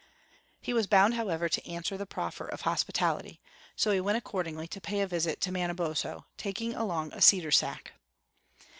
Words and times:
He 0.61 0.73
was 0.73 0.87
bound, 0.87 1.13
however, 1.13 1.47
to 1.47 1.69
answer 1.69 1.95
the 1.95 2.07
proffer 2.07 2.47
of 2.47 2.61
hospitality, 2.61 3.39
so 3.75 3.91
he 3.91 4.01
went 4.01 4.17
accordingly 4.17 4.67
to 4.69 4.81
pay 4.81 5.01
a 5.01 5.05
visit 5.07 5.39
to 5.41 5.51
Manabozho, 5.51 6.25
taking 6.37 6.73
along 6.73 7.13
a 7.13 7.21
cedar 7.21 7.51
sack. 7.51 7.93